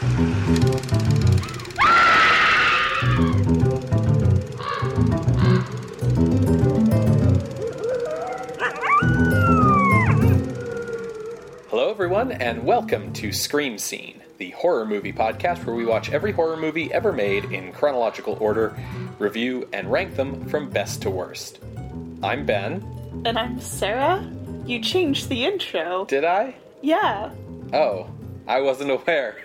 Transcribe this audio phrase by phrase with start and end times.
[0.00, 0.10] Hello,
[11.90, 16.56] everyone, and welcome to Scream Scene, the horror movie podcast where we watch every horror
[16.56, 18.78] movie ever made in chronological order,
[19.18, 21.58] review, and rank them from best to worst.
[22.22, 23.22] I'm Ben.
[23.24, 24.24] And I'm Sarah.
[24.64, 26.04] You changed the intro.
[26.04, 26.54] Did I?
[26.82, 27.32] Yeah.
[27.72, 28.08] Oh,
[28.46, 29.38] I wasn't aware.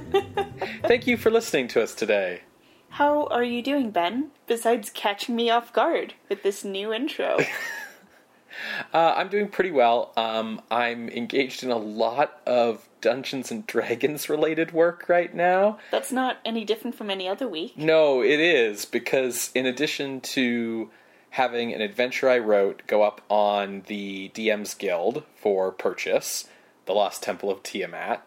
[0.82, 2.42] Thank you for listening to us today.
[2.90, 4.30] How are you doing, Ben?
[4.46, 7.38] Besides catching me off guard with this new intro.
[8.92, 10.12] Uh, I'm doing pretty well.
[10.16, 15.78] Um, I'm engaged in a lot of Dungeons and Dragons related work right now.
[15.90, 17.76] That's not any different from any other week.
[17.76, 20.90] No, it is because in addition to
[21.30, 26.48] having an adventure I wrote go up on the DM's Guild for purchase,
[26.86, 28.26] The Lost Temple of Tiamat,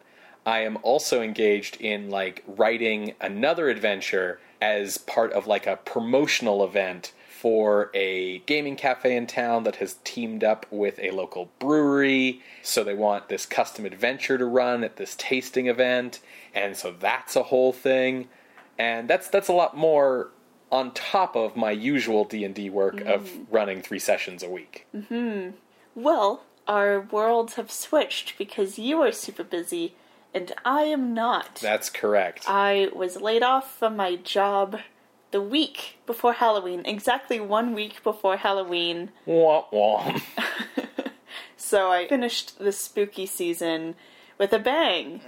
[0.49, 6.63] I am also engaged in like writing another adventure as part of like a promotional
[6.63, 12.41] event for a gaming cafe in town that has teamed up with a local brewery.
[12.63, 16.19] So they want this custom adventure to run at this tasting event,
[16.55, 18.27] and so that's a whole thing.
[18.79, 20.31] And that's that's a lot more
[20.71, 24.87] on top of my usual D&D work of running 3 sessions a week.
[24.95, 25.53] Mhm.
[25.93, 29.93] Well, our worlds have switched because you are super busy
[30.33, 31.55] and I am not.
[31.61, 32.45] That's correct.
[32.47, 34.79] I was laid off from my job
[35.31, 39.11] the week before Halloween, exactly one week before Halloween.
[39.25, 40.19] Wah, wah.
[41.57, 43.93] So I finished the spooky season
[44.39, 45.21] with a bang.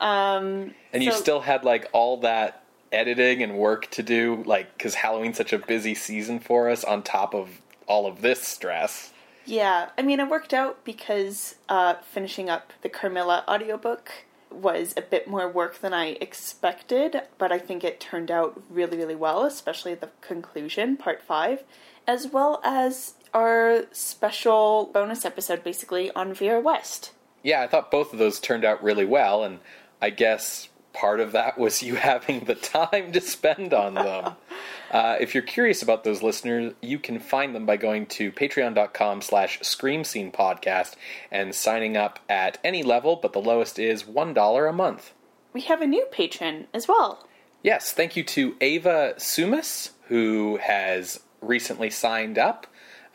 [0.00, 4.94] Um, And you still had like all that editing and work to do, like because
[4.94, 6.84] Halloween's such a busy season for us.
[6.84, 9.12] On top of all of this stress,
[9.48, 14.12] Yeah, I mean, it worked out because uh, finishing up the Carmilla audiobook
[14.50, 18.98] was a bit more work than I expected, but I think it turned out really,
[18.98, 21.64] really well, especially the conclusion, part five,
[22.06, 27.12] as well as our special bonus episode, basically, on Vera West.
[27.42, 29.60] yeah, I thought both of those turned out really well, and
[30.02, 34.34] I guess part of that was you having the time to spend on them.
[34.90, 39.20] Uh, if you're curious about those listeners, you can find them by going to patreon.com
[39.20, 40.94] slash scream scene podcast
[41.30, 45.12] and signing up at any level, but the lowest is $1 a month.
[45.52, 47.26] We have a new patron as well.
[47.62, 52.66] Yes, thank you to Ava Sumas, who has recently signed up,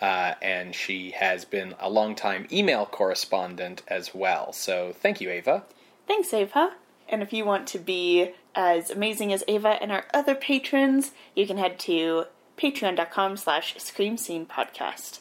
[0.02, 4.52] uh, and she has been a longtime email correspondent as well.
[4.52, 5.64] So thank you, Ava.
[6.08, 6.74] Thanks, Ava.
[7.14, 11.46] And if you want to be as amazing as Ava and our other patrons, you
[11.46, 12.26] can head to
[12.58, 15.20] patreon.com slash scream scene podcast.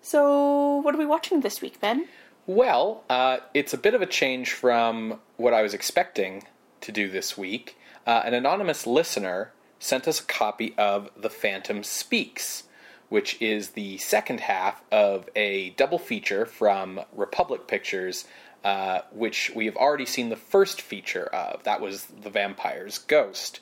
[0.00, 2.08] So, what are we watching this week, Ben?
[2.46, 6.44] Well, uh, it's a bit of a change from what I was expecting
[6.80, 7.76] to do this week.
[8.06, 12.62] Uh, an anonymous listener sent us a copy of The Phantom Speaks,
[13.10, 18.24] which is the second half of a double feature from Republic Pictures,
[18.64, 21.62] uh, which we have already seen the first feature of.
[21.64, 23.60] That was The Vampire's Ghost.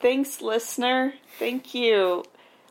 [0.00, 1.14] Thanks, listener.
[1.38, 2.24] Thank you.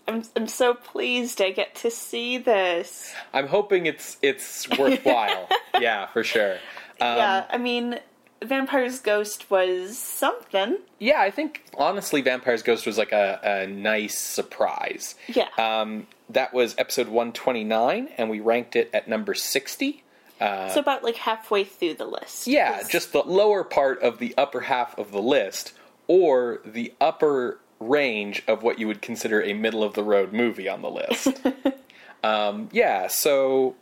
[0.07, 3.13] I'm, I'm so pleased I get to see this.
[3.33, 5.49] I'm hoping it's it's worthwhile.
[5.79, 6.53] yeah, for sure.
[6.99, 7.99] Um, yeah, I mean,
[8.41, 10.77] Vampire's Ghost was something.
[10.99, 15.15] Yeah, I think honestly, Vampire's Ghost was like a, a nice surprise.
[15.27, 15.49] Yeah.
[15.57, 20.03] Um, that was episode 129, and we ranked it at number 60.
[20.39, 22.47] So, about like halfway through the list.
[22.47, 25.73] Yeah, just the lower part of the upper half of the list,
[26.07, 30.67] or the upper range of what you would consider a middle of the road movie
[30.67, 31.41] on the list.
[32.23, 33.75] um, yeah, so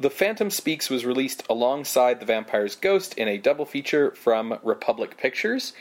[0.00, 5.18] The Phantom Speaks was released alongside The Vampire's Ghost in a double feature from Republic
[5.18, 5.72] Pictures.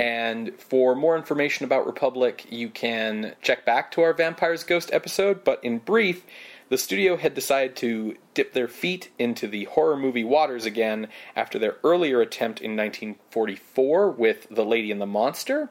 [0.00, 5.44] And for more information about Republic, you can check back to our Vampire's Ghost episode.
[5.44, 6.24] But in brief,
[6.70, 11.58] the studio had decided to dip their feet into the horror movie waters again after
[11.58, 15.68] their earlier attempt in 1944 with The Lady and the Monster,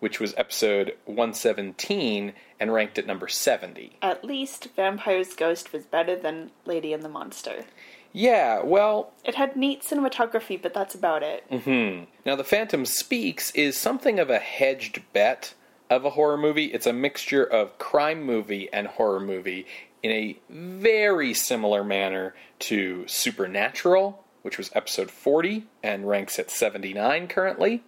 [0.00, 3.96] which was episode 117 and ranked at number 70.
[4.02, 7.64] At least Vampire's Ghost was better than Lady and the Monster.
[8.12, 11.48] Yeah, well, It had neat cinematography, but that's about it.
[11.48, 12.06] Mm-hmm.
[12.26, 15.54] Now, The Phantom Speaks is something of a hedged bet
[15.88, 16.66] of a horror movie.
[16.66, 19.66] It's a mixture of crime movie and horror movie
[20.02, 27.28] in a very similar manner to Supernatural, which was episode 40 and ranks at 79
[27.28, 27.82] currently.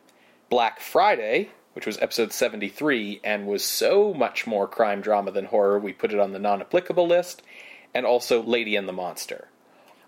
[0.48, 5.78] Black Friday, which was episode 73 and was so much more crime drama than horror,
[5.78, 7.42] we put it on the non applicable list.
[7.94, 9.48] And also Lady and the Monster.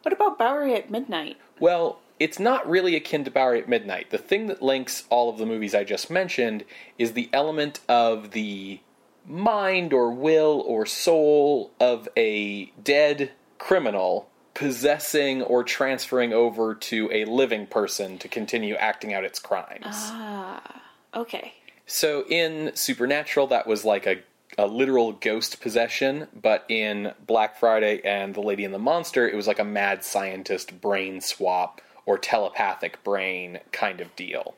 [0.03, 1.37] What about Bowery at Midnight?
[1.61, 4.11] Well, it's not really akin to Bowery at Midnight.
[4.11, 6.65] The thing that links all of the movies I just mentioned
[6.99, 8.81] is the element of the
[9.27, 17.25] mind or will or soul of a dead criminal possessing or transferring over to a
[17.25, 19.85] living person to continue acting out its crimes.
[19.87, 20.83] Ah,
[21.15, 21.55] okay.
[21.87, 24.23] So in Supernatural, that was like a,
[24.57, 29.35] a literal ghost possession, but in Black Friday and The Lady and the Monster, it
[29.35, 34.55] was like a mad scientist brain swap or telepathic brain kind of deal.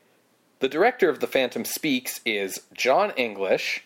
[0.58, 3.84] The director of The Phantom Speaks is John English,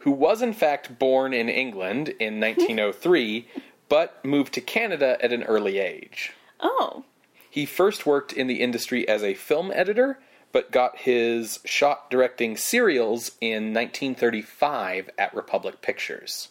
[0.00, 3.48] who was in fact born in England in 1903,
[3.88, 6.32] but moved to Canada at an early age.
[6.60, 7.04] Oh,
[7.50, 10.18] He first worked in the industry as a film editor,
[10.52, 16.48] but got his shot directing serials in 1935 at Republic Pictures.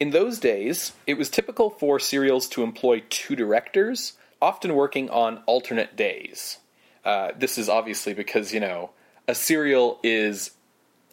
[0.00, 5.42] In those days, it was typical for serials to employ two directors, often working on
[5.46, 6.58] alternate days.
[7.04, 8.90] Uh, this is obviously because, you know,
[9.28, 10.50] a serial is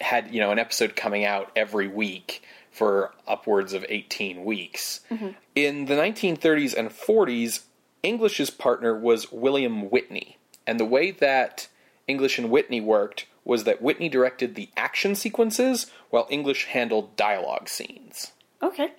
[0.01, 5.01] had, you know, an episode coming out every week for upwards of 18 weeks.
[5.11, 5.29] Mm-hmm.
[5.55, 7.61] In the 1930s and 40s,
[8.03, 10.37] English's partner was William Witney.
[10.65, 11.67] And the way that
[12.07, 17.67] English and Witney worked was that Witney directed the action sequences while English handled dialogue
[17.67, 18.31] scenes.
[18.61, 18.93] okay.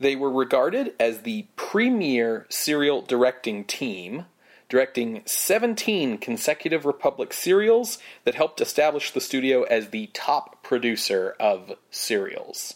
[0.00, 4.26] They were regarded as the premier serial directing team,
[4.74, 11.74] directing 17 consecutive Republic serials that helped establish the studio as the top producer of
[11.92, 12.74] serials.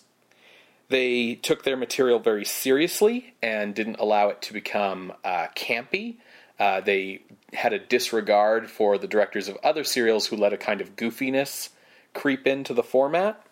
[0.91, 6.19] They took their material very seriously and didn't allow it to become uh, campy.
[6.57, 7.23] Uh, they
[7.53, 11.71] had a disregard for the directors of other serials who let a kind of goofiness
[12.15, 13.45] creep into the format.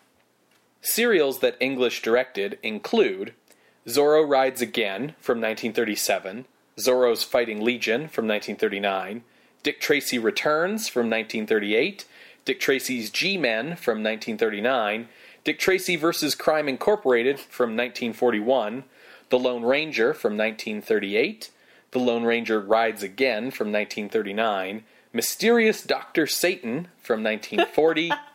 [0.80, 3.34] Serials that English directed include
[3.88, 6.46] Zorro Rides Again from 1937,
[6.78, 9.24] Zorro's Fighting Legion from 1939,
[9.62, 12.04] Dick Tracy Returns from 1938,
[12.44, 15.08] Dick Tracy's G-Men from 1939,
[15.42, 16.34] Dick Tracy vs.
[16.34, 18.84] Crime Incorporated from 1941,
[19.30, 21.50] The Lone Ranger from 1938,
[21.92, 24.84] The Lone Ranger Rides Again from 1939,
[25.14, 26.26] Mysterious Dr.
[26.26, 28.12] Satan from 1940,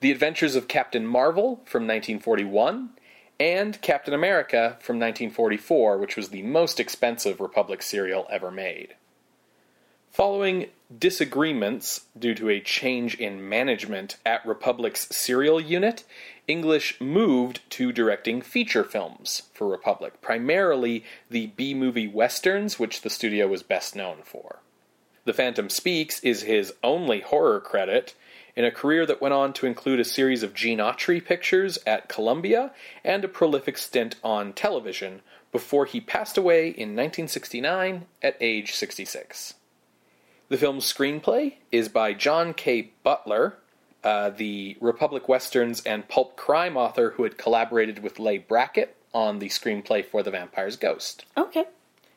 [0.00, 2.90] The Adventures of Captain Marvel from 1941,
[3.38, 8.94] and Captain America from 1944, which was the most expensive Republic serial ever made.
[10.10, 10.68] Following
[10.98, 16.04] disagreements due to a change in management at Republic's serial unit,
[16.48, 23.10] English moved to directing feature films for Republic, primarily the B movie westerns, which the
[23.10, 24.60] studio was best known for.
[25.26, 28.14] The Phantom Speaks is his only horror credit
[28.56, 32.08] in a career that went on to include a series of Gene Autry pictures at
[32.08, 32.72] Columbia
[33.04, 35.20] and a prolific stint on television
[35.52, 39.54] before he passed away in 1969 at age 66.
[40.48, 42.92] The film's screenplay is by John K.
[43.02, 43.58] Butler,
[44.02, 49.38] uh, the Republic Westerns and pulp crime author who had collaborated with Leigh Brackett on
[49.38, 51.24] the screenplay for The Vampire's Ghost.
[51.36, 51.64] Okay.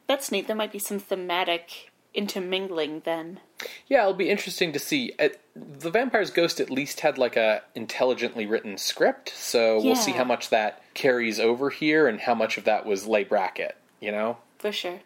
[0.08, 0.48] That's neat.
[0.48, 3.40] There might be some thematic intermingling then.
[3.88, 5.14] Yeah, it'll be interesting to see.
[5.20, 10.12] Uh, the Vampire's Ghost at least had like a intelligently written script, so we'll see
[10.12, 14.12] how much that carries over here and how much of that was Leigh Brackett, You
[14.12, 14.38] know.
[14.58, 15.00] For sure.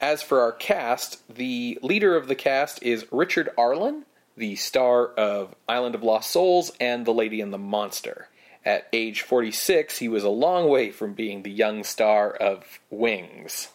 [0.00, 5.54] As for our cast, the leader of the cast is Richard Arlen, the star of
[5.68, 8.28] Island of Lost Souls and The Lady and the Monster.
[8.64, 13.68] At age 46, he was a long way from being the young star of Wings.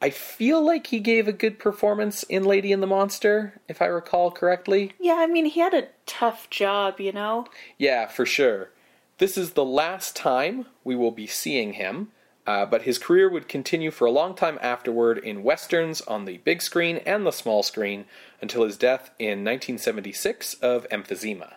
[0.00, 3.86] I feel like he gave a good performance in Lady and the Monster, if I
[3.86, 4.92] recall correctly.
[5.00, 7.46] Yeah, I mean, he had a tough job, you know?
[7.78, 8.70] Yeah, for sure.
[9.18, 12.08] This is the last time we will be seeing him,
[12.46, 16.38] uh, but his career would continue for a long time afterward in westerns on the
[16.38, 18.04] big screen and the small screen
[18.40, 21.54] until his death in 1976 of emphysema.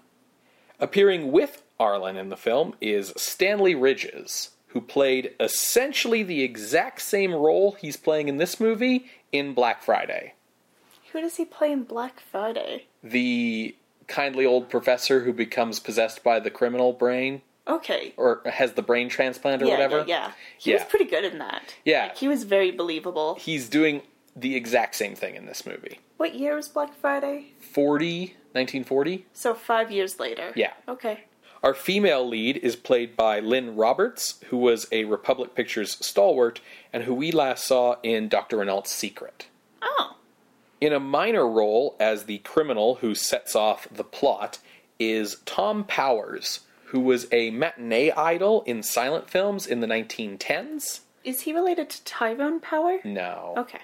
[0.79, 7.33] Appearing with Arlen in the film is Stanley Ridges, who played essentially the exact same
[7.33, 10.33] role he's playing in this movie in Black Friday.
[11.11, 12.85] Who does he play in Black Friday?
[13.03, 13.75] The
[14.07, 17.41] kindly old professor who becomes possessed by the criminal brain.
[17.67, 18.13] Okay.
[18.15, 19.97] or has the brain transplant or yeah, whatever.
[20.07, 20.31] yeah, yeah.
[20.57, 21.75] He was pretty good in that.
[21.83, 22.03] Yeah.
[22.03, 23.35] Like, he was very believable.
[23.41, 24.03] He's doing
[24.37, 25.99] the exact same thing in this movie.
[26.15, 27.47] What year was Black Friday?
[27.59, 28.19] 40,
[28.53, 29.25] 1940.
[29.33, 30.53] So five years later.
[30.55, 30.73] Yeah.
[30.87, 31.25] Okay.
[31.63, 36.61] Our female lead is played by Lynn Roberts, who was a Republic Pictures stalwart
[36.93, 38.57] and who we last saw in Dr.
[38.57, 39.47] Renault's Secret.
[39.81, 40.17] Oh.
[40.79, 44.59] In a minor role as the criminal who sets off the plot
[44.99, 51.01] is Tom Powers, who was a matinee idol in silent films in the 1910s.
[51.23, 52.99] Is he related to Tyrone Power?
[53.03, 53.55] No.
[53.57, 53.79] Okay.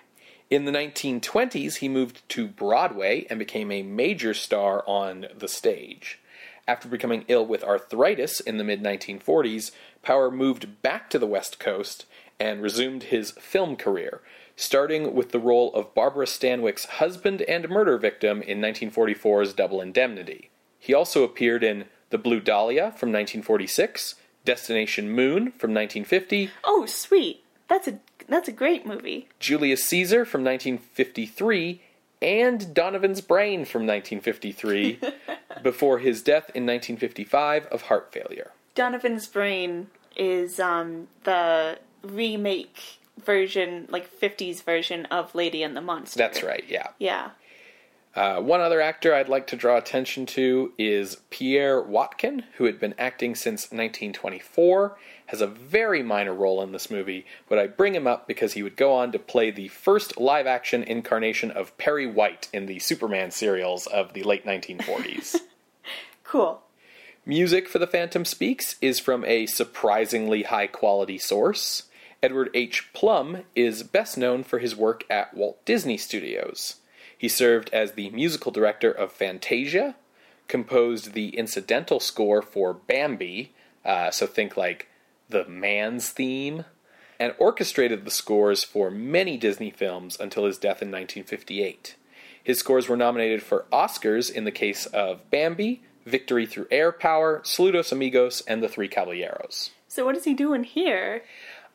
[0.50, 6.20] In the 1920s, he moved to Broadway and became a major star on the stage.
[6.68, 11.60] After becoming ill with arthritis in the mid 1940s, Power moved back to the West
[11.60, 12.06] Coast
[12.40, 14.22] and resumed his film career,
[14.56, 20.50] starting with the role of Barbara Stanwyck's husband and murder victim in 1944's Double Indemnity.
[20.80, 24.16] He also appeared in The Blue Dahlia from 1946,
[24.46, 27.44] Destination Moon from 1950, Oh, sweet.
[27.68, 29.28] That's a that's a great movie.
[29.40, 31.82] Julius Caesar from 1953,
[32.24, 35.00] and Donovan's Brain from 1953,
[35.64, 38.52] before his death in 1955 of heart failure.
[38.74, 46.18] Donovan's Brain is um, the remake version, like 50s version of Lady and the Monster.
[46.18, 46.88] That's right, yeah.
[46.98, 47.32] Yeah.
[48.16, 52.80] Uh, one other actor I'd like to draw attention to is Pierre Watkin, who had
[52.80, 54.96] been acting since 1924,
[55.28, 58.62] has a very minor role in this movie, but I bring him up because he
[58.62, 62.78] would go on to play the first live action incarnation of Perry White in the
[62.78, 65.38] Superman serials of the late 1940s.
[66.24, 66.64] Cool.
[67.28, 71.84] Music for The Phantom Speaks is from a surprisingly high quality source.
[72.24, 72.92] Edward H.
[72.92, 76.78] Plumb is best known for his work at Walt Disney Studios.
[77.18, 79.96] He served as the musical director of Fantasia,
[80.48, 83.54] composed the incidental score for Bambi,
[83.86, 84.88] uh, so think like
[85.30, 86.66] the man's theme,
[87.20, 91.96] and orchestrated the scores for many Disney films until his death in 1958.
[92.44, 97.40] His scores were nominated for Oscars in the case of Bambi, Victory Through Air Power,
[97.46, 99.72] Saludos Amigos, and The Three Caballeros.
[99.88, 101.24] So what is he doing here?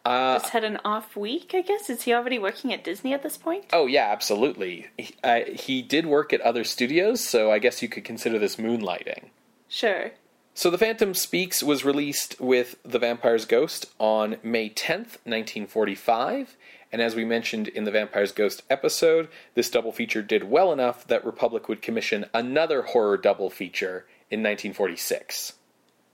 [0.09, 1.91] Uh, Just had an off week, I guess.
[1.91, 3.67] Is he already working at Disney at this point?
[3.73, 4.87] oh, yeah, absolutely.
[4.97, 8.57] He, uh, he did work at other studios, so I guess you could consider this
[8.57, 9.25] moonlighting.
[9.69, 10.13] Sure.
[10.55, 16.57] So The Phantom Speaks was released with The Vampire's Ghost on May 10th, 1945.
[16.91, 21.07] And as we mentioned in the Vampire's Ghost episode, this double feature did well enough
[21.07, 25.53] that Republic would commission another horror double feature in 1946.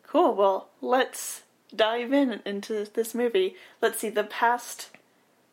[0.03, 0.35] Cool.
[0.35, 1.44] Well, let's
[1.75, 3.57] dive in into this movie.
[3.81, 4.91] Let's see the past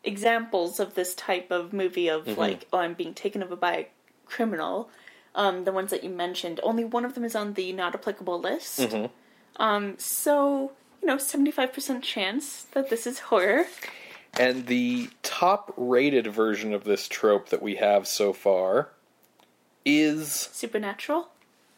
[0.03, 3.87] examples of this type of movie of like, oh, I'm being taken over by a
[4.25, 4.89] criminal.
[5.35, 8.39] Um, the ones that you mentioned, only one of them is on the not applicable
[8.39, 8.81] list.
[9.57, 13.65] Um, so you know, seventy five percent chance that this is horror.
[14.39, 18.89] And the top rated version of this trope that we have so far
[19.85, 21.29] is Supernatural.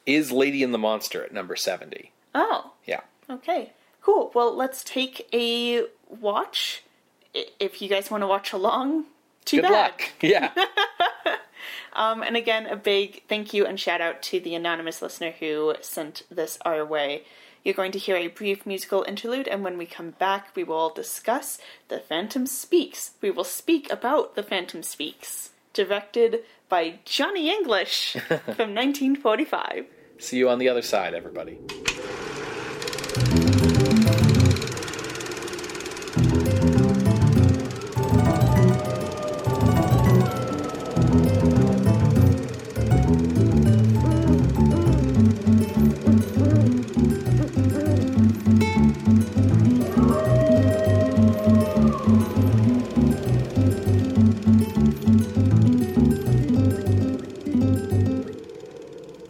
[0.06, 2.12] is Lady and the Monster at number 70.
[2.36, 3.02] Oh, Yeah.
[3.30, 3.72] okay,
[4.04, 4.32] cool.
[4.36, 6.84] Well, let's take a watch.
[7.34, 9.06] If you guys want to watch along,
[9.46, 9.72] too Good bad.
[9.72, 10.02] luck.
[10.22, 10.52] Yeah.
[11.96, 15.76] Um, and again, a big thank you and shout out to the anonymous listener who
[15.82, 17.24] sent this our way.
[17.64, 20.90] You're going to hear a brief musical interlude, and when we come back, we will
[20.90, 23.12] discuss The Phantom Speaks.
[23.22, 29.86] We will speak about The Phantom Speaks, directed by Johnny English from 1945.
[30.18, 31.60] See you on the other side, everybody.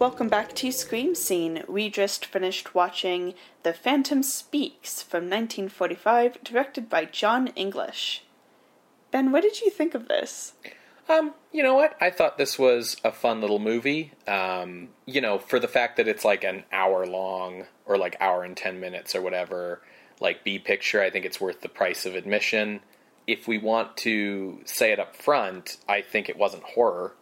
[0.04, 1.62] Welcome back to Scream Scene.
[1.66, 3.32] We just finished watching
[3.62, 8.22] The Phantom Speaks from 1945, directed by John English.
[9.10, 10.52] Ben, what did you think of this?
[11.08, 11.96] Um, you know what?
[12.02, 14.12] I thought this was a fun little movie.
[14.28, 18.44] Um, you know, for the fact that it's like an hour long or like hour
[18.44, 19.80] and 10 minutes or whatever,
[20.20, 22.80] like B picture, I think it's worth the price of admission.
[23.26, 27.14] If we want to say it up front, I think it wasn't horror.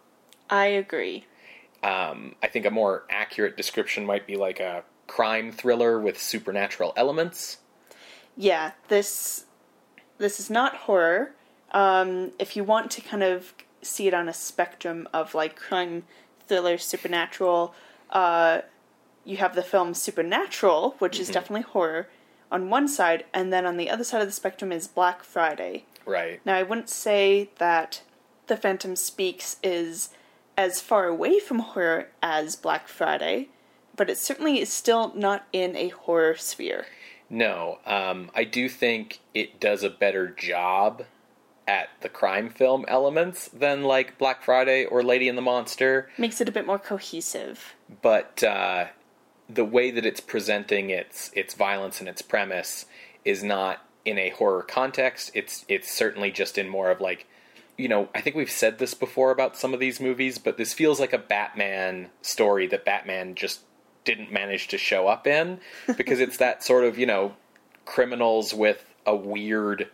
[0.49, 1.23] I agree.
[1.83, 6.93] Um, I think a more accurate description might be like a crime thriller with supernatural
[6.95, 7.57] elements.
[8.37, 9.45] Yeah, this
[10.17, 11.33] this is not horror.
[11.71, 16.03] Um, if you want to kind of see it on a spectrum of like crime,
[16.47, 17.75] thriller, supernatural,
[18.11, 18.61] uh,
[19.25, 22.07] you have the film Supernatural, which is definitely horror
[22.51, 25.85] on one side, and then on the other side of the spectrum is Black Friday.
[26.05, 26.41] Right.
[26.45, 28.03] Now, I wouldn't say that
[28.47, 30.09] The Phantom Speaks is
[30.57, 33.49] as far away from horror as Black Friday,
[33.95, 36.85] but it certainly is still not in a horror sphere.
[37.29, 41.03] No, um, I do think it does a better job
[41.67, 46.41] at the crime film elements than like Black Friday or Lady and the Monster, Makes
[46.41, 47.73] it a bit more cohesive.
[48.01, 48.87] but uh,
[49.49, 52.85] the way that it's presenting its its violence and its premise
[53.23, 55.31] is not in a horror context.
[55.33, 57.25] It's it's certainly just in more of like
[57.77, 60.73] you know, I think we've said this before about some of these movies, but this
[60.73, 63.61] feels like a Batman story that Batman just
[64.05, 65.59] didn't manage to show up in
[65.97, 67.35] because it's that sort of, you know,
[67.85, 69.89] criminals with a weird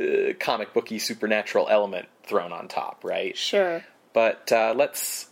[0.00, 3.36] uh, comic booky supernatural element thrown on top, right?
[3.36, 3.84] Sure.
[4.12, 5.28] But uh, let's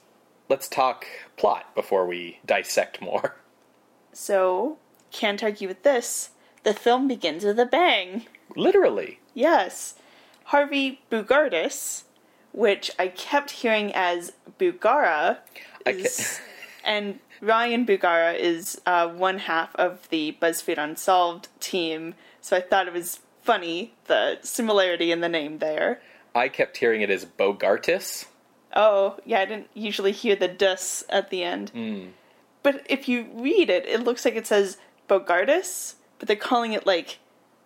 [0.48, 1.06] let's talk
[1.36, 3.36] plot before we dissect more.
[4.12, 4.78] So,
[5.10, 6.30] can't argue with this.
[6.64, 8.26] The film begins with a bang.
[8.56, 9.20] Literally.
[9.32, 9.94] Yes.
[10.48, 12.04] Harvey Bugardis,
[12.52, 15.38] which I kept hearing as Bugara,
[15.84, 16.40] is,
[16.82, 22.86] and Ryan Bergara is uh, one half of the BuzzFeed Unsolved team, so I thought
[22.86, 26.00] it was funny, the similarity in the name there.
[26.34, 28.24] I kept hearing it as Bogartis.
[28.74, 31.72] Oh, yeah, I didn't usually hear the dus at the end.
[32.62, 34.78] But if you read it, it looks like it says
[35.10, 37.18] Bogardus, but they're calling it like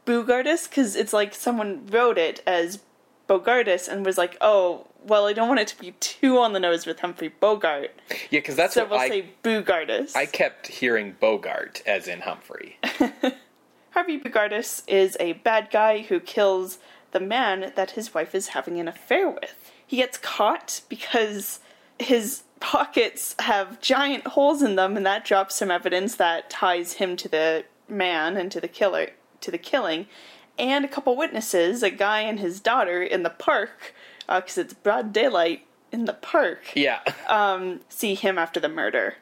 [0.07, 2.81] Bugardus because it's like someone wrote it as
[3.29, 6.61] Bogardus and was like, oh, well, I don't want it to be too on the
[6.61, 7.91] nose with Humphrey Bogart,
[8.31, 10.15] Yeah, because that's so what we'll I say Bugardus.
[10.17, 12.79] I kept hearing Bogart as in Humphrey.
[13.91, 16.79] Harvey Bugardus is a bad guy who kills
[17.11, 19.71] the man that his wife is having an affair with.
[19.87, 21.61] He gets caught because
[21.99, 27.17] his pockets have giant holes in them, and that drops some evidence that ties him
[27.17, 29.09] to the man and to the killer
[29.43, 30.07] to the killing.
[30.59, 33.95] And a couple witnesses, a guy and his daughter in the park,
[34.27, 37.01] because it's broad daylight in the park, Yeah.
[37.29, 39.17] Um, see him after the murder.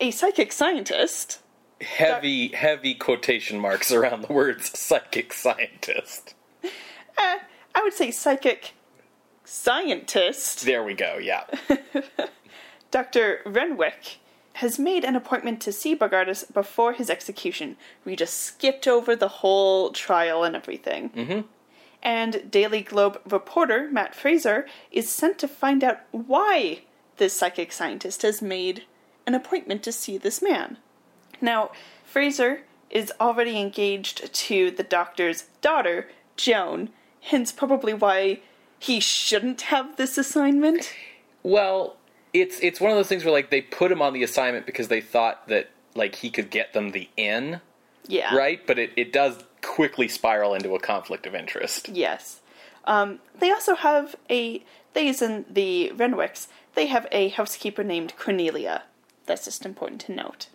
[0.00, 1.40] A psychic scientist
[1.80, 6.34] heavy, heavy quotation marks around the words psychic scientist.
[6.62, 6.68] Eh,
[7.74, 8.74] I would say psychic
[9.44, 11.44] scientist, There we go, yeah.
[12.90, 13.40] Dr.
[13.44, 14.18] Renwick,
[14.54, 17.76] has made an appointment to see Bogardus before his execution.
[18.04, 21.10] We just skipped over the whole trial and everything.
[21.10, 21.40] Mm-hmm.
[22.02, 26.82] And Daily Globe reporter Matt Fraser is sent to find out why
[27.18, 28.84] this psychic scientist has made
[29.26, 30.78] an appointment to see this man.
[31.40, 31.70] Now,
[32.04, 38.40] Fraser is already engaged to the doctor's daughter, Joan, hence probably why
[38.78, 40.92] he shouldn't have this assignment.
[41.42, 41.96] Well,
[42.32, 44.88] it's it's one of those things where like they put him on the assignment because
[44.88, 47.60] they thought that like he could get them the in,
[48.06, 48.34] Yeah.
[48.36, 48.64] right?
[48.66, 51.88] But it, it does quickly spiral into a conflict of interest.
[51.88, 52.40] Yes.
[52.84, 54.62] Um, they also have a.
[54.94, 58.82] They, as in the Renwicks, they have a housekeeper named Cornelia.
[59.26, 60.48] That's just important to note.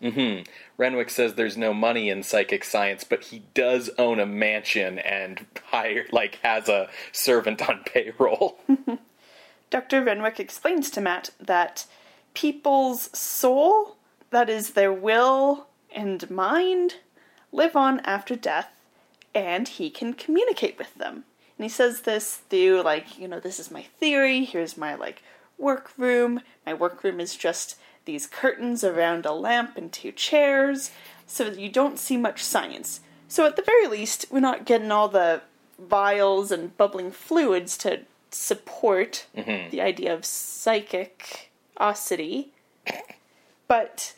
[0.78, 5.46] Renwick says there's no money in psychic science, but he does own a mansion and
[5.66, 8.58] hire like has a servant on payroll.
[9.70, 10.04] Dr.
[10.04, 11.86] Renwick explains to Matt that
[12.34, 13.98] people's soul,
[14.30, 16.96] that is their will and mind,
[17.52, 18.70] live on after death,
[19.34, 21.26] and he can communicate with them.
[21.58, 25.24] And he says this through, like, you know, this is my theory, here's my, like,
[25.58, 26.42] workroom.
[26.66, 30.92] My workroom is just these curtains around a lamp and two chairs,
[31.26, 33.00] so you don't see much science.
[33.28, 35.42] So at the very least, we're not getting all the
[35.80, 38.02] vials and bubbling fluids to
[38.36, 42.48] support the idea of psychicosity.
[43.68, 44.14] But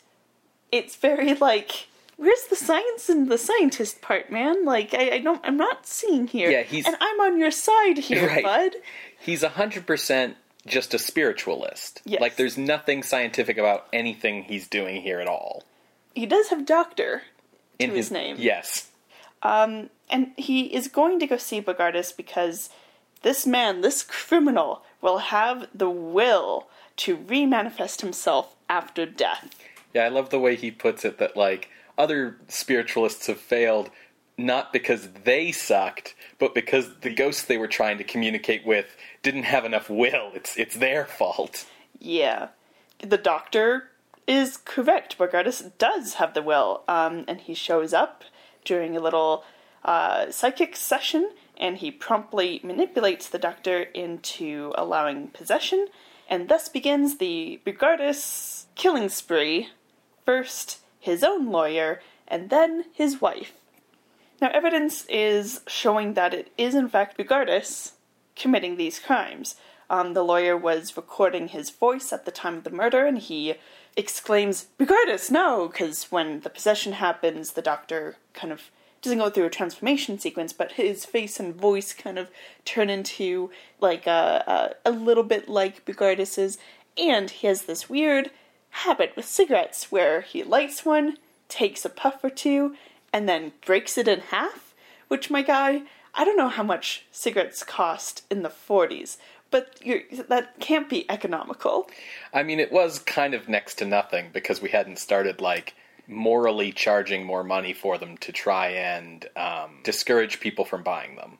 [0.70, 4.64] it's very like where's the science and the scientist part, man?
[4.64, 6.50] Like I, I don't I'm not seeing here.
[6.50, 8.44] Yeah, he's- and I'm on your side here, Right.
[8.44, 8.72] bud.
[9.20, 12.02] He's hundred percent just a spiritualist.
[12.04, 12.20] Yes.
[12.20, 15.64] Like there's nothing scientific about anything he's doing here at all.
[16.14, 17.22] He does have doctor
[17.78, 18.36] In to his name.
[18.38, 18.90] Yes.
[19.42, 22.70] Um, and he is going to go see Bogardus because
[23.22, 29.50] this man, this criminal, will have the will to remanifest himself after death.
[29.94, 33.90] Yeah, I love the way he puts it that like other spiritualists have failed
[34.36, 39.42] not because they sucked, but because the ghosts they were trying to communicate with didn't
[39.42, 40.30] have enough will.
[40.34, 41.66] It's it's their fault.
[41.98, 42.48] Yeah.
[43.00, 43.90] The doctor
[44.26, 45.18] is correct.
[45.18, 48.22] Bogardus does have the will, um, and he shows up
[48.64, 49.44] during a little
[49.84, 55.88] uh, psychic session, and he promptly manipulates the doctor into allowing possession,
[56.28, 59.68] and thus begins the Bogardus killing spree.
[60.24, 63.52] First, his own lawyer, and then his wife.
[64.40, 67.92] Now, evidence is showing that it is in fact Bogardus
[68.36, 69.56] committing these crimes.
[69.90, 73.54] Um, the lawyer was recording his voice at the time of the murder, and he
[73.96, 75.68] exclaims, Bogardus, no!
[75.68, 78.70] Because when the possession happens, the doctor kind of
[79.02, 82.30] doesn't go through a transformation sequence, but his face and voice kind of
[82.64, 86.58] turn into like a, a, a little bit like Bogardus's,
[86.96, 88.30] and he has this weird
[88.70, 91.16] habit with cigarettes where he lights one,
[91.48, 92.74] takes a puff or two,
[93.12, 94.74] and then breaks it in half.
[95.08, 95.82] Which, my guy,
[96.14, 99.16] I don't know how much cigarettes cost in the 40s,
[99.50, 99.80] but
[100.28, 101.88] that can't be economical.
[102.34, 105.74] I mean, it was kind of next to nothing because we hadn't started like
[106.08, 111.38] morally charging more money for them to try and um, discourage people from buying them.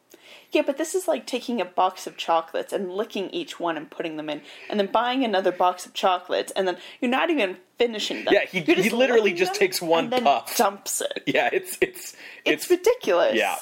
[0.51, 3.91] Yeah, but this is like taking a box of chocolates and licking each one and
[3.91, 7.59] putting them in, and then buying another box of chocolates, and then you're not even
[7.79, 8.33] finishing them.
[8.33, 10.57] Yeah, he, You're he literally just takes one and puff.
[10.57, 11.23] dumps it.
[11.27, 13.35] Yeah, it's it's It's, ridiculous.
[13.37, 13.57] Yeah.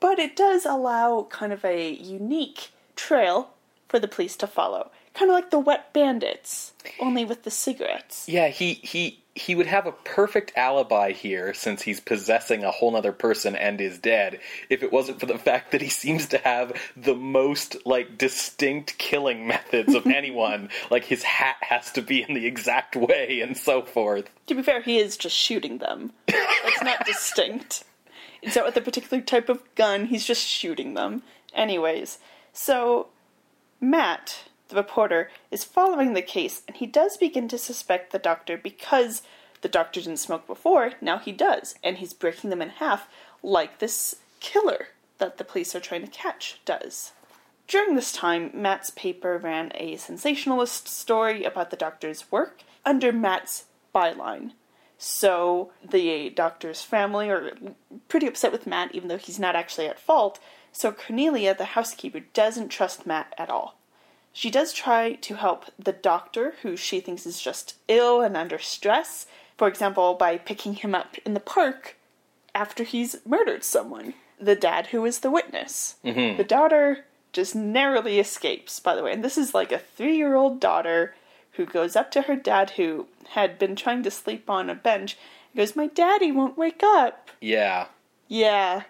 [0.00, 3.50] But it does allow kind of a unique trail
[3.88, 4.90] for the police to follow.
[5.14, 8.28] Kind of like the wet bandits, only with the cigarettes.
[8.28, 12.92] Yeah, he he he would have a perfect alibi here since he's possessing a whole
[12.92, 14.38] nother person and is dead
[14.70, 18.96] if it wasn't for the fact that he seems to have the most like distinct
[18.98, 23.56] killing methods of anyone like his hat has to be in the exact way and
[23.56, 26.12] so forth To be fair, he is just shooting them.
[26.26, 27.84] That's not distinct.
[28.42, 31.22] It's not with a particular type of gun, he's just shooting them.
[31.54, 32.18] Anyways,
[32.52, 33.08] so
[33.80, 34.44] Matt,
[34.74, 39.22] the reporter, is following the case and he does begin to suspect the doctor because
[39.62, 43.08] the doctor didn't smoke before, now he does, and he's breaking them in half
[43.42, 47.12] like this killer that the police are trying to catch does.
[47.66, 53.64] During this time, Matt's paper ran a sensationalist story about the doctor's work under Matt's
[53.94, 54.52] byline.
[54.98, 57.52] So the doctor's family are
[58.08, 60.38] pretty upset with Matt, even though he's not actually at fault.
[60.72, 63.78] So Cornelia, the housekeeper, doesn't trust Matt at all.
[64.36, 68.58] She does try to help the doctor, who she thinks is just ill and under
[68.58, 71.96] stress, for example, by picking him up in the park
[72.52, 74.14] after he's murdered someone.
[74.40, 75.94] The dad, who is the witness.
[76.04, 76.36] Mm-hmm.
[76.36, 79.12] The daughter just narrowly escapes, by the way.
[79.12, 81.14] And this is like a three year old daughter
[81.52, 85.16] who goes up to her dad, who had been trying to sleep on a bench,
[85.52, 87.30] and goes, My daddy won't wake up.
[87.40, 87.86] yeah
[88.26, 88.82] Yeah.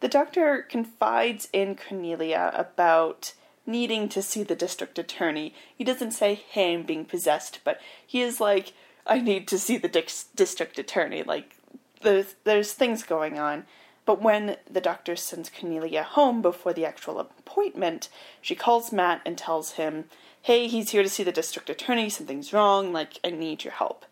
[0.00, 3.32] The doctor confides in Cornelia about
[3.66, 5.54] needing to see the district attorney.
[5.74, 8.72] He doesn't say, hey, I'm being possessed, but he is like,
[9.06, 11.22] I need to see the dix- district attorney.
[11.22, 11.56] Like,
[12.02, 13.64] there's, there's things going on.
[14.06, 18.10] But when the doctor sends Cornelia home before the actual appointment,
[18.42, 20.04] she calls Matt and tells him,
[20.42, 24.04] hey, he's here to see the district attorney, something's wrong, like, I need your help.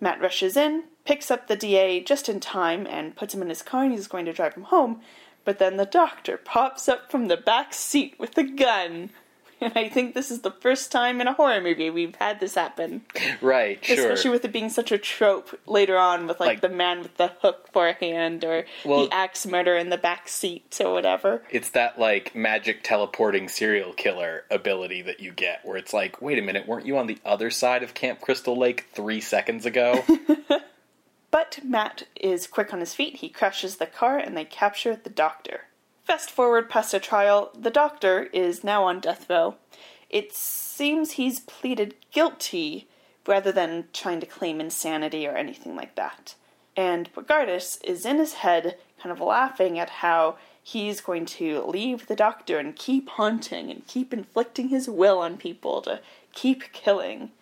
[0.00, 3.62] Matt rushes in, picks up the DA just in time, and puts him in his
[3.62, 5.00] car, and he's going to drive him home.
[5.48, 9.08] But then the doctor pops up from the back seat with a gun.
[9.60, 12.54] And I think this is the first time in a horror movie we've had this
[12.54, 13.00] happen.
[13.40, 16.68] right sure Especially with it being such a trope later on with like, Like- the
[16.68, 20.28] man with the hook for a hand or Well- the axe murder in the back
[20.28, 21.42] seat or whatever.
[21.50, 26.38] it's that like magic teleporting serial killer ability that you get where it's like wait
[26.38, 30.04] a minute weren't you on the other side of camp crystal lake three seconds ago
[31.30, 33.16] But Matt is quick on his feet.
[33.16, 35.62] He crashes the car and they capture the doctor.
[36.04, 39.56] Fast forward past a trial, the doctor is now on death row.
[40.08, 42.88] It seems he's pleaded guilty
[43.26, 46.34] rather than trying to claim insanity or anything like that.
[46.74, 52.06] And Bogardus is in his head, kind of laughing at how he's going to leave
[52.06, 56.00] the doctor and keep hunting and keep inflicting his will on people to
[56.32, 57.32] keep killing.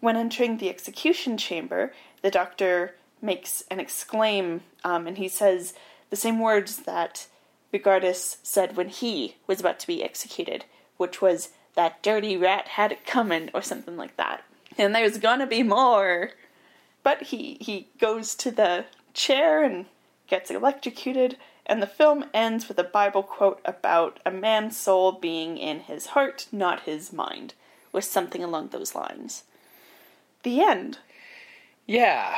[0.00, 5.74] When entering the execution chamber, the doctor makes an exclaim, um, and he says
[6.10, 7.26] the same words that
[7.72, 10.64] Bigardus said when he was about to be executed,
[10.96, 14.44] which was, that dirty rat had it coming, or something like that.
[14.78, 16.30] And there's gonna be more.
[17.02, 19.86] But he, he goes to the chair and
[20.26, 25.58] gets electrocuted, and the film ends with a Bible quote about a man's soul being
[25.58, 27.54] in his heart, not his mind,
[27.92, 29.44] or something along those lines.
[30.42, 30.98] The end.
[31.86, 32.36] Yeah.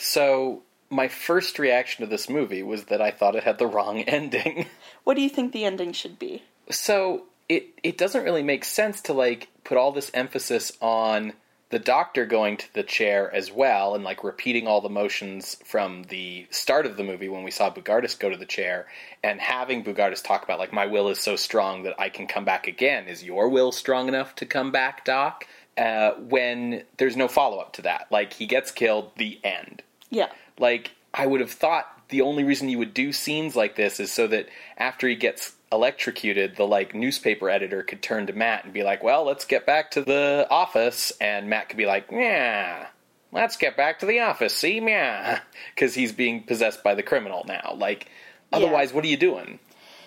[0.00, 4.00] So my first reaction to this movie was that I thought it had the wrong
[4.02, 4.66] ending.
[5.04, 6.42] What do you think the ending should be?
[6.70, 11.32] so it it doesn't really make sense to like put all this emphasis on
[11.70, 16.02] the doctor going to the chair as well and like repeating all the motions from
[16.04, 18.86] the start of the movie when we saw Bugardus go to the chair
[19.22, 22.44] and having Bugardus talk about like my will is so strong that I can come
[22.44, 23.06] back again.
[23.06, 25.46] Is your will strong enough to come back, Doc?
[25.78, 29.82] Uh, when there's no follow up to that, like he gets killed, the end.
[30.10, 30.28] Yeah.
[30.58, 34.12] Like, I would have thought the only reason you would do scenes like this is
[34.12, 38.72] so that after he gets electrocuted, the like newspaper editor could turn to Matt and
[38.72, 42.88] be like, "Well, let's get back to the office," and Matt could be like, "Yeah."
[43.32, 45.40] Let's get back to the office, see, yeah,
[45.72, 47.76] because he's being possessed by the criminal now.
[47.78, 48.08] Like,
[48.52, 49.60] otherwise, what are you doing?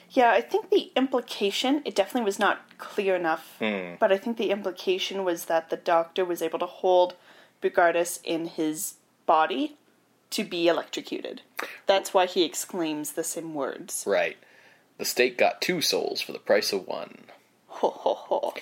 [0.10, 3.96] Yeah, I think the implication, it definitely was not clear enough, hmm.
[3.98, 7.16] but I think the implication was that the doctor was able to hold
[7.62, 9.78] Bugardus in his body
[10.34, 11.42] to be electrocuted.
[11.86, 14.04] That's why he exclaims the same words.
[14.06, 14.38] Right.
[14.98, 17.26] The state got two souls for the price of one.
[17.68, 18.54] Ho ho ho.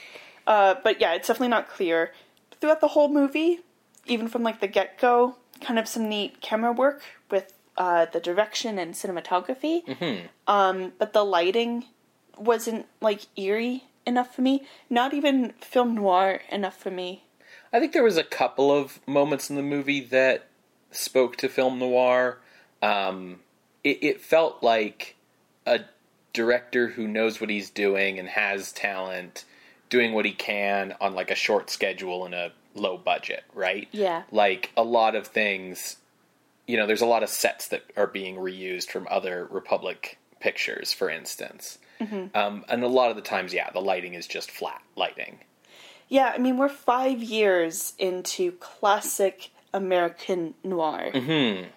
[0.48, 2.12] Uh, but yeah, it's definitely not clear
[2.60, 3.60] throughout the whole movie,
[4.06, 5.36] even from like the get go.
[5.60, 9.86] Kind of some neat camera work with uh, the direction and cinematography.
[9.86, 10.28] Mm-hmm.
[10.48, 11.86] Um, but the lighting
[12.38, 14.64] wasn't like eerie enough for me.
[14.90, 17.24] Not even film noir enough for me.
[17.74, 20.48] I think there was a couple of moments in the movie that
[20.92, 22.40] spoke to film noir.
[22.82, 23.40] Um,
[23.84, 25.16] it, it felt like
[25.66, 25.82] a
[26.34, 29.46] director who knows what he's doing and has talent
[29.90, 33.88] doing what he can on like a short schedule and a low budget, right?
[33.92, 34.24] Yeah.
[34.32, 35.98] Like a lot of things,
[36.68, 40.94] you know, there's a lot of sets that are being reused from other Republic pictures,
[40.94, 41.78] for instance.
[42.34, 45.40] Um, and a lot of the times, yeah, the lighting is just flat lighting.
[46.10, 51.12] Yeah, I mean, we're five years into classic American noir.
[51.14, 51.68] Mm-hmm.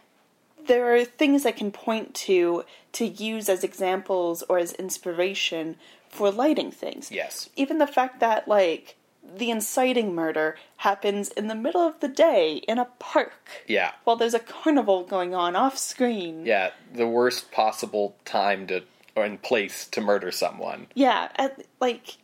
[0.67, 5.77] There are things I can point to to use as examples or as inspiration
[6.09, 7.11] for lighting things.
[7.11, 7.51] Yes.
[7.57, 8.97] Even the fact that, like,
[9.37, 13.93] the inciting murder happens in the middle of the day in a park Yeah.
[14.05, 16.47] while there's a carnival going on off screen.
[16.47, 16.71] Yeah.
[16.93, 18.83] The worst possible time to
[19.17, 20.87] or in place to murder someone.
[20.95, 22.17] Yeah, at, like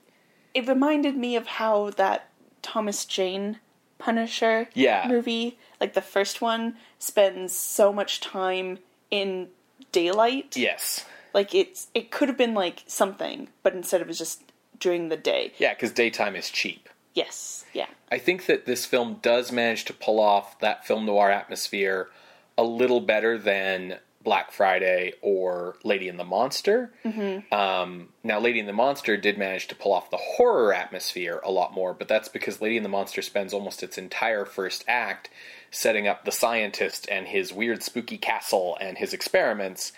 [0.54, 2.28] it reminded me of how that
[2.62, 3.58] Thomas Jane
[4.00, 5.06] Punisher Yeah.
[5.08, 8.78] movie, like the first one, spends so much time
[9.10, 9.48] in
[9.92, 10.56] daylight.
[10.56, 11.04] Yes.
[11.32, 14.42] Like it's it could have been like something, but instead it was just
[14.80, 15.52] during the day.
[15.58, 16.88] Yeah, because daytime is cheap.
[17.14, 17.86] Yes, yeah.
[18.10, 22.08] I think that this film does manage to pull off that film noir atmosphere
[22.56, 26.92] a little better than Black Friday or Lady and the Monster.
[27.04, 27.52] Mm-hmm.
[27.54, 31.50] Um, now, Lady and the Monster did manage to pull off the horror atmosphere a
[31.50, 35.30] lot more, but that's because Lady and the Monster spends almost its entire first act
[35.70, 39.92] setting up the scientist and his weird spooky castle and his experiments.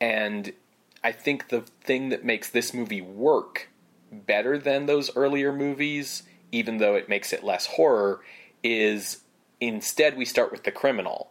[0.00, 0.52] And
[1.04, 3.68] I think the thing that makes this movie work
[4.10, 8.20] better than those earlier movies, even though it makes it less horror,
[8.64, 9.22] is
[9.60, 11.30] instead we start with the criminal.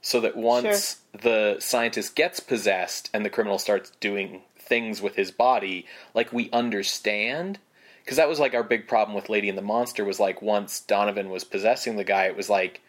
[0.00, 5.30] So that once the scientist gets possessed and the criminal starts doing things with his
[5.30, 7.58] body, like we understand.
[8.04, 10.80] Because that was like our big problem with Lady and the Monster was like once
[10.80, 12.80] Donovan was possessing the guy, it was like,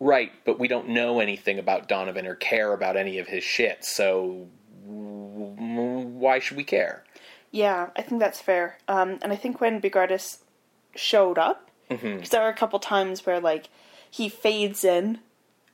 [0.00, 3.84] right, but we don't know anything about Donovan or care about any of his shit,
[3.84, 4.48] so
[4.86, 7.04] why should we care?
[7.50, 8.78] Yeah, I think that's fair.
[8.88, 10.38] Um, and I think when Bogardus
[10.94, 13.68] showed up, because there were a couple times where like
[14.10, 15.18] he fades in,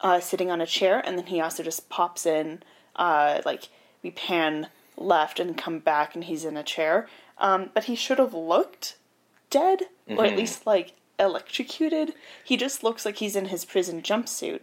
[0.01, 2.63] uh, sitting on a chair, and then he also just pops in.
[2.97, 3.69] Uh, like
[4.03, 7.09] we pan left and come back, and he's in a chair.
[7.39, 8.97] Um, but he should have looked
[9.51, 12.15] dead, or at least like electrocuted.
[12.45, 14.61] He just looks like he's in his prison jumpsuit,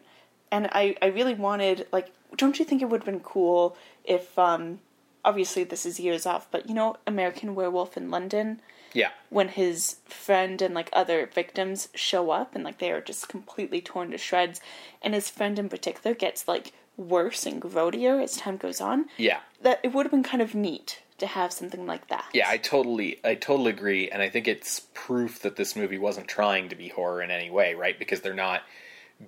[0.51, 4.37] and I I really wanted like, don't you think it would have been cool if
[4.37, 4.79] um,
[5.23, 8.61] obviously this is years off, but you know, American Werewolf in London,
[8.95, 9.09] Yeah.
[9.29, 13.81] when his friend and like other victims show up and like they are just completely
[13.81, 14.61] torn to shreds,
[15.01, 19.05] and his friend in particular gets like worse and grodier as time goes on.
[19.17, 19.39] Yeah.
[19.61, 22.25] That it would have been kind of neat to have something like that.
[22.33, 26.27] Yeah, I totally I totally agree and I think it's proof that this movie wasn't
[26.27, 27.97] trying to be horror in any way, right?
[27.97, 28.63] Because they're not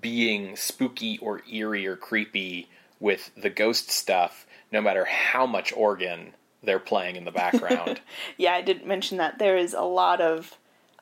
[0.02, 6.34] being spooky or eerie or creepy with the ghost stuff no matter how much organ
[6.64, 8.02] they're playing in the background.
[8.38, 10.58] yeah, I didn't mention that there is a lot of,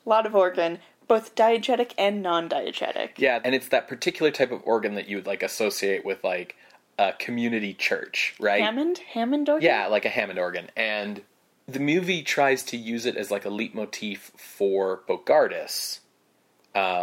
[0.05, 3.11] a lot of organ, both diegetic and non-diegetic.
[3.17, 6.55] yeah, and it's that particular type of organ that you would like associate with like
[6.97, 8.61] a community church, right?
[8.61, 9.65] Hammond, Hammond organ.
[9.65, 10.69] Yeah, like a Hammond organ.
[10.75, 11.21] And
[11.67, 15.99] the movie tries to use it as like a leitmotif for Bogardus.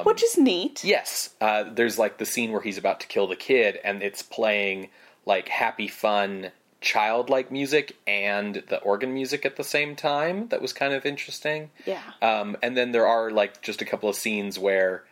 [0.05, 0.85] which is neat.
[0.85, 4.23] Yes, uh, there's like the scene where he's about to kill the kid, and it's
[4.23, 4.89] playing
[5.27, 6.51] like happy, fun,
[6.83, 10.49] childlike music and the organ music at the same time.
[10.49, 11.71] That was kind of interesting.
[11.87, 12.03] Yeah.
[12.21, 15.05] Um, and then there are like just a couple of scenes where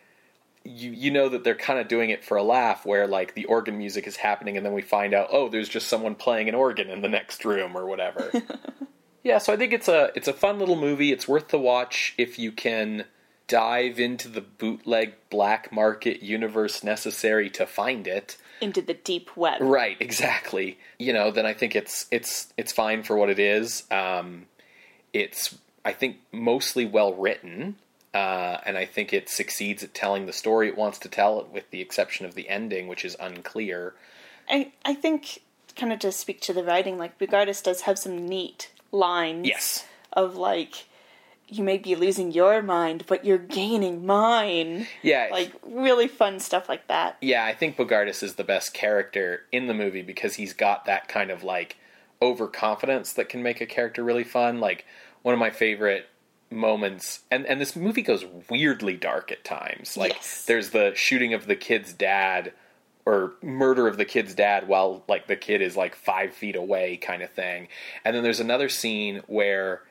[0.63, 3.45] you you know that they're kind of doing it for a laugh, where like the
[3.45, 6.55] organ music is happening, and then we find out oh, there's just someone playing an
[6.55, 8.31] organ in the next room or whatever.
[9.23, 11.11] yeah, so I think it's a it's a fun little movie.
[11.11, 13.05] It's worth the watch if you can
[13.47, 18.37] dive into the bootleg black market universe necessary to find it.
[18.61, 19.61] Into the deep web.
[19.61, 20.77] Right, exactly.
[20.99, 23.83] You know, then I think it's it's it's fine for what it is.
[23.89, 24.45] Um,
[25.13, 27.75] it's I think mostly well written,
[28.13, 31.69] uh, and I think it succeeds at telling the story it wants to tell, with
[31.71, 33.95] the exception of the ending, which is unclear.
[34.49, 35.41] I I think
[35.75, 39.47] kind of to speak to the writing, like Bugardis does have some neat lines.
[39.47, 39.85] Yes.
[40.13, 40.85] Of like,
[41.51, 44.87] you may be losing your mind, but you're gaining mine.
[45.03, 47.17] Yeah, Like really fun stuff like that.
[47.21, 51.07] yeah, I think Bogardus is the best character in the movie because he's got that
[51.09, 51.75] kind of like
[52.21, 54.59] overconfidence that can make a character really fun.
[54.59, 54.85] Like
[55.21, 56.07] one of my favorite
[56.53, 59.95] moments and and this movie goes weirdly dark at times.
[59.97, 60.45] Like Yes.
[60.45, 62.51] there's the shooting of the kid's dad
[63.05, 66.97] or murder of the kid's dad while like the kid is like 5 feet away
[66.97, 67.67] kind of thing.
[68.05, 69.81] And then there's another scene where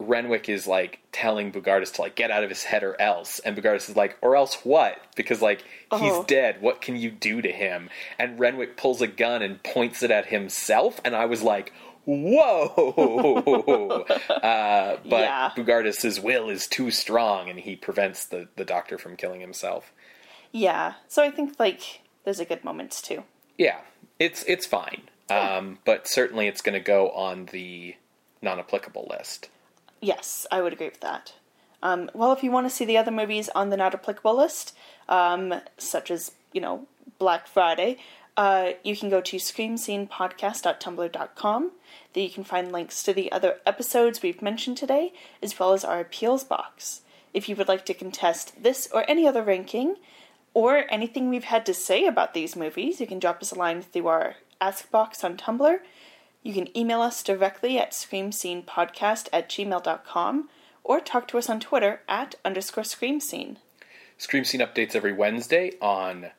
[0.00, 3.56] Renwick is like telling Bogardus to like get out of his head or else, and
[3.56, 4.96] Bogardus is like, or else what?
[5.16, 6.24] Because like he's Oh.
[6.24, 6.60] dead.
[6.60, 7.90] What can you do to him?
[8.18, 11.72] And Renwick pulls a gun and points it at himself, and I was like,
[12.04, 12.66] whoa!
[14.30, 15.50] uh, but Yeah.
[15.56, 19.92] Bogardus's will is too strong, and he prevents the the doctor from killing himself.
[20.52, 20.94] Yeah.
[21.08, 23.24] So I think like there's a good moments too.
[23.56, 23.80] Yeah,
[24.20, 27.96] it's it's fine, um, but certainly it's going to go on the
[28.40, 29.48] non-applicable list.
[30.00, 31.34] Yes, I would agree with that.
[31.82, 34.76] Um, well, if you want to see the other movies on the not applicable list,
[35.08, 36.86] um, such as, you know,
[37.18, 37.98] Black Friday,
[38.36, 41.70] uh, you can go to screamscenepodcast.tumblr.com.
[42.12, 45.84] There you can find links to the other episodes we've mentioned today, as well as
[45.84, 47.00] our appeals box.
[47.34, 49.96] If you would like to contest this or any other ranking,
[50.54, 53.82] or anything we've had to say about these movies, you can drop us a line
[53.82, 55.78] through our Ask box on Tumblr.
[56.42, 60.48] You can email us directly at screamscenepodcast at gmail.com
[60.84, 63.56] or talk to us on Twitter at underscore screamscene.
[64.16, 66.30] Scream Scene updates every Wednesday on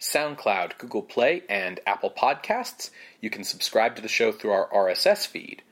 [0.00, 2.90] SoundCloud, Google Play, and Apple Podcasts.
[3.20, 5.62] You can subscribe to the show through our RSS feed.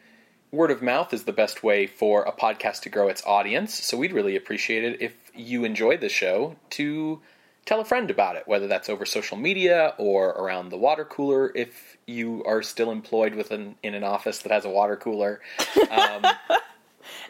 [0.50, 3.96] Word of mouth is the best way for a podcast to grow its audience, so
[3.96, 7.20] we'd really appreciate it if you enjoyed the show to
[7.66, 11.52] tell a friend about it, whether that's over social media or around the water cooler
[11.54, 15.40] if you are still employed within in an office that has a water cooler.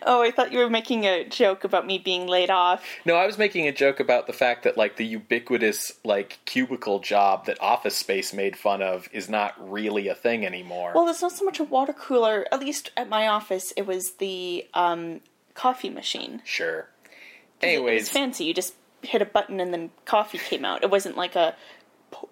[0.02, 2.84] Oh, I thought you were making a joke about me being laid off.
[3.04, 7.00] No, I was making a joke about the fact that like the ubiquitous like cubicle
[7.00, 10.92] job that Office Space made fun of is not really a thing anymore.
[10.94, 14.12] Well, it's not so much a water cooler, at least at my office, it was
[14.12, 15.20] the um,
[15.54, 16.42] coffee machine.
[16.44, 16.88] sure.
[17.60, 18.44] It was Anyways, fancy.
[18.44, 20.82] You just hit a button and then coffee came out.
[20.82, 21.54] It wasn't like a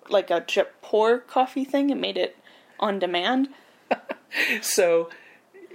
[0.09, 1.91] like a drip pour coffee thing.
[1.91, 2.37] It made it
[2.81, 3.49] on demand.
[4.63, 5.11] so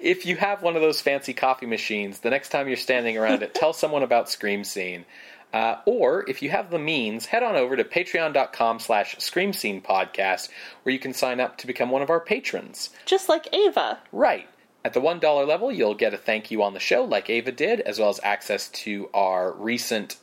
[0.01, 3.43] if you have one of those fancy coffee machines, the next time you're standing around
[3.43, 5.05] it, tell someone about Scream Scene.
[5.53, 9.81] Uh, or if you have the means, head on over to patreon.com slash scream scene
[9.81, 10.47] podcast
[10.83, 12.89] where you can sign up to become one of our patrons.
[13.05, 13.99] Just like Ava.
[14.13, 14.47] Right.
[14.85, 17.81] At the $1 level, you'll get a thank you on the show, like Ava did,
[17.81, 20.15] as well as access to our recent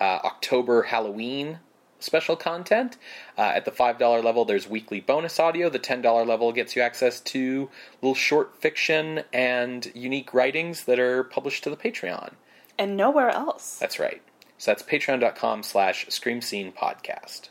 [0.00, 1.58] uh, October Halloween
[1.98, 2.96] special content.
[3.36, 5.68] Uh, at the $5 level, there's weekly bonus audio.
[5.68, 7.68] The $10 level gets you access to
[8.00, 12.32] little short fiction and unique writings that are published to the Patreon.
[12.78, 13.76] And nowhere else.
[13.78, 14.22] That's right.
[14.56, 17.50] So that's patreon.com slash scream scene podcast.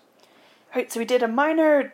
[0.75, 1.93] Right, so we did a minor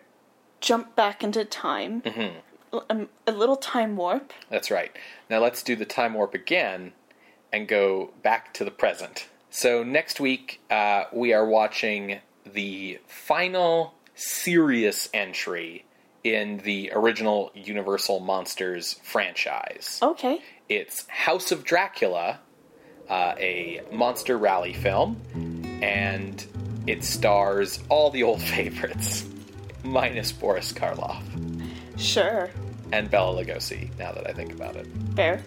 [0.62, 2.78] jump back into time, Mm-hmm.
[2.90, 4.32] a, a little time warp.
[4.50, 4.96] That's right.
[5.30, 6.94] Now let's do the time warp again
[7.52, 9.28] and go back to the present.
[9.56, 15.86] So next week uh, we are watching the final serious entry
[16.26, 19.98] in the original Universal Monsters franchise.
[20.02, 20.42] Okay.
[20.68, 22.40] It's House of Dracula,
[23.08, 25.22] uh, a monster rally film,
[25.82, 26.46] and
[26.86, 29.26] it stars all the old favorites,
[29.86, 31.24] minus Boris Karloff
[31.98, 32.50] Sure.
[32.92, 33.98] and Bela Lugosi.
[33.98, 34.86] Now that I think about it.
[35.16, 35.42] Fair.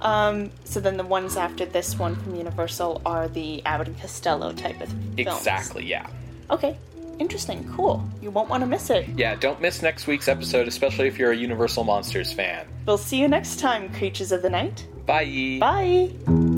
[0.00, 4.52] Um, so then the ones after this one from Universal are the Abbott and Costello
[4.52, 5.18] type of films.
[5.18, 6.06] Exactly, yeah.
[6.50, 6.76] Okay.
[7.18, 7.68] Interesting.
[7.74, 8.08] Cool.
[8.22, 9.08] You won't want to miss it.
[9.16, 12.66] Yeah, don't miss next week's episode, especially if you're a Universal Monsters fan.
[12.86, 14.86] We'll see you next time, creatures of the night.
[15.04, 15.58] Bye.
[15.60, 16.57] Bye.